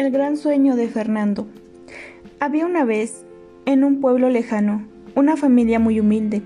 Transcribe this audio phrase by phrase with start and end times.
[0.00, 1.46] El gran sueño de Fernando.
[2.40, 3.26] Había una vez,
[3.66, 6.40] en un pueblo lejano, una familia muy humilde.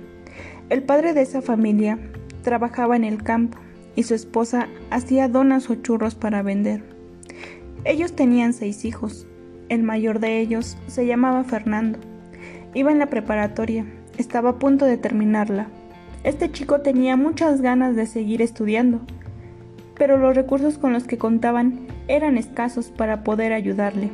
[0.70, 2.00] El padre de esa familia
[2.42, 3.56] trabajaba en el campo
[3.94, 6.82] y su esposa hacía donas o churros para vender.
[7.84, 9.28] Ellos tenían seis hijos.
[9.68, 12.00] El mayor de ellos se llamaba Fernando.
[12.74, 13.86] Iba en la preparatoria,
[14.18, 15.68] estaba a punto de terminarla.
[16.24, 19.02] Este chico tenía muchas ganas de seguir estudiando,
[19.96, 24.10] pero los recursos con los que contaban eran escasos para poder ayudarle.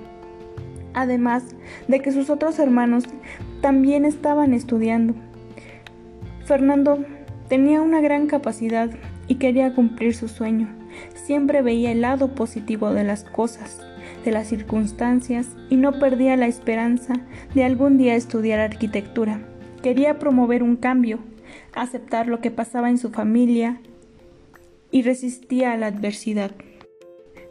[0.94, 1.44] Además
[1.88, 3.04] de que sus otros hermanos
[3.60, 5.14] también estaban estudiando.
[6.44, 7.04] Fernando
[7.48, 8.90] tenía una gran capacidad
[9.28, 10.68] y quería cumplir su sueño.
[11.14, 13.80] Siempre veía el lado positivo de las cosas,
[14.24, 17.14] de las circunstancias y no perdía la esperanza
[17.54, 19.40] de algún día estudiar arquitectura.
[19.82, 21.20] Quería promover un cambio,
[21.74, 23.80] aceptar lo que pasaba en su familia
[24.90, 26.50] y resistía a la adversidad.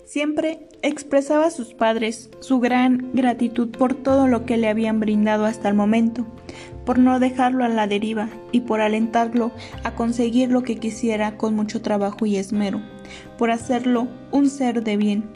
[0.10, 5.46] Siempre expresaba a sus padres su gran gratitud por todo lo que le habían brindado
[5.46, 6.26] hasta el momento,
[6.84, 9.52] por no dejarlo a la deriva y por alentarlo
[9.84, 12.82] a conseguir lo que quisiera con mucho trabajo y esmero,
[13.38, 15.30] por hacerlo un ser de bien.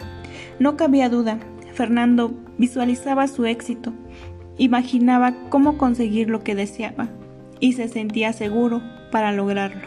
[0.58, 1.38] No cabía duda,
[1.76, 3.94] Fernando visualizaba su éxito,
[4.58, 7.10] imaginaba cómo conseguir lo que deseaba
[7.60, 9.84] y se sentía seguro para lograrlo.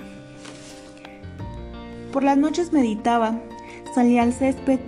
[2.12, 3.42] Por las noches meditaba,
[3.96, 4.78] salía al césped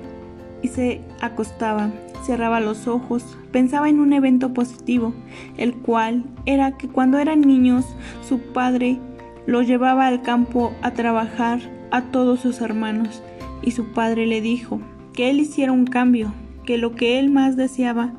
[0.61, 1.91] y se acostaba,
[2.27, 5.15] cerraba los ojos, pensaba en un evento positivo,
[5.57, 7.87] el cual era que cuando eran niños
[8.29, 8.99] su padre
[9.47, 11.59] lo llevaba al campo a trabajar
[11.91, 13.23] a todos sus hermanos
[13.63, 14.79] y su padre le dijo
[15.15, 16.35] que él hiciera un cambio,
[16.67, 18.13] que lo que él más deseaba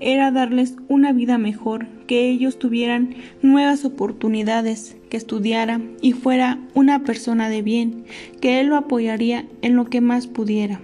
[0.00, 7.04] era darles una vida mejor, que ellos tuvieran nuevas oportunidades, que estudiara y fuera una
[7.04, 8.04] persona de bien,
[8.40, 10.80] que él lo apoyaría en lo que más pudiera.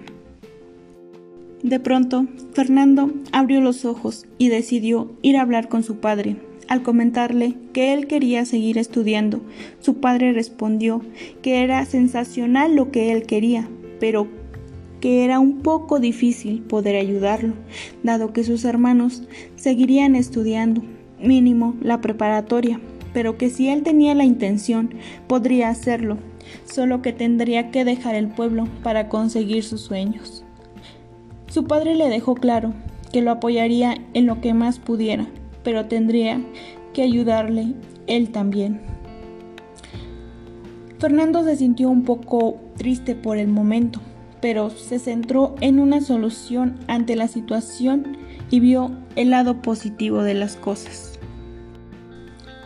[1.61, 6.35] De pronto, Fernando abrió los ojos y decidió ir a hablar con su padre.
[6.67, 9.41] Al comentarle que él quería seguir estudiando,
[9.79, 11.01] su padre respondió
[11.41, 13.67] que era sensacional lo que él quería,
[13.99, 14.27] pero
[15.03, 17.55] que era un poco difícil poder ayudarlo,
[18.03, 19.23] dado que sus hermanos
[19.57, 20.81] seguirían estudiando,
[21.21, 22.79] mínimo la preparatoria,
[23.11, 24.91] pero que si él tenía la intención,
[25.27, 26.19] podría hacerlo,
[26.63, 30.45] solo que tendría que dejar el pueblo para conseguir sus sueños.
[31.47, 32.73] Su padre le dejó claro
[33.11, 35.27] que lo apoyaría en lo que más pudiera,
[35.65, 36.39] pero tendría
[36.93, 37.73] que ayudarle
[38.07, 38.79] él también.
[40.97, 43.99] Fernando se sintió un poco triste por el momento,
[44.43, 48.17] pero se centró en una solución ante la situación
[48.49, 51.17] y vio el lado positivo de las cosas.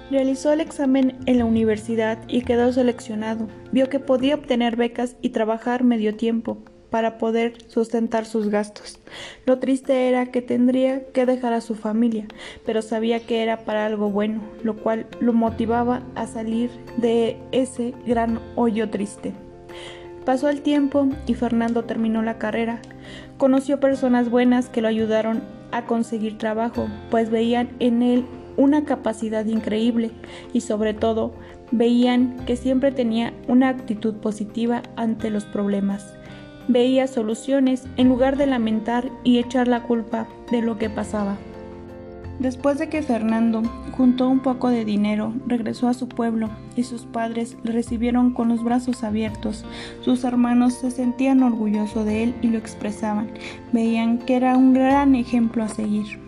[0.10, 3.48] Realizó el examen en la universidad y quedó seleccionado.
[3.72, 6.58] Vio que podía obtener becas y trabajar medio tiempo
[6.90, 9.00] para poder sustentar sus gastos.
[9.46, 12.26] Lo triste era que tendría que dejar a su familia,
[12.66, 17.94] pero sabía que era para algo bueno, lo cual lo motivaba a salir de ese
[18.08, 19.36] gran hoyo triste.
[20.28, 22.82] Pasó el tiempo y Fernando terminó la carrera.
[23.38, 28.26] Conoció personas buenas que lo ayudaron a conseguir trabajo, pues veían en él
[28.58, 30.12] una capacidad increíble
[30.52, 31.32] y sobre todo
[31.72, 36.14] veían que siempre tenía una actitud positiva ante los problemas.
[36.68, 41.38] Veía soluciones en lugar de lamentar y echar la culpa de lo que pasaba.
[42.40, 47.06] Después de que Fernando juntó un poco de dinero, regresó a su pueblo y sus
[47.06, 49.66] padres le recibieron con los brazos abiertos.
[50.02, 53.32] Sus hermanos se sentían orgullosos de él y lo expresaban.
[53.74, 56.20] Veían que era un gran ejemplo a seguir.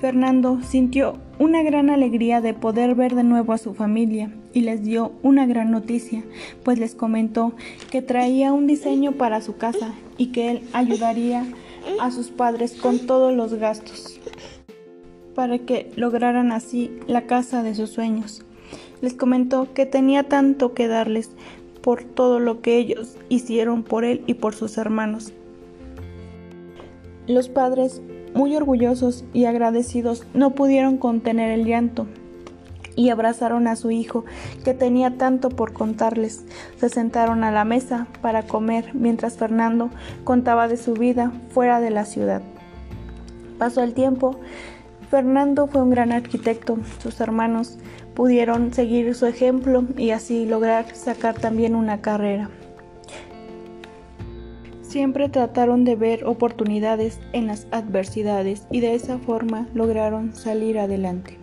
[0.00, 4.82] Fernando sintió una gran alegría de poder ver de nuevo a su familia y les
[4.82, 6.24] dio una gran noticia,
[6.62, 7.52] pues les comentó
[7.90, 11.44] que traía un diseño para su casa y que él ayudaría
[12.00, 14.18] a sus padres con todos los gastos
[15.38, 18.42] para que lograran así la casa de sus sueños.
[19.00, 21.30] Les comentó que tenía tanto que darles
[21.80, 25.32] por todo lo que ellos hicieron por él y por sus hermanos.
[27.28, 28.02] Los padres,
[28.34, 32.08] muy orgullosos y agradecidos, no pudieron contener el llanto
[32.96, 34.24] y abrazaron a su hijo,
[34.64, 36.44] que tenía tanto por contarles.
[36.78, 39.90] Se sentaron a la mesa para comer mientras Fernando
[40.24, 42.42] contaba de su vida fuera de la ciudad.
[43.56, 44.40] Pasó el tiempo
[45.10, 47.78] Fernando fue un gran arquitecto, sus hermanos
[48.14, 52.50] pudieron seguir su ejemplo y así lograr sacar también una carrera.
[54.82, 61.38] Siempre trataron de ver oportunidades en las adversidades y de esa forma lograron salir adelante.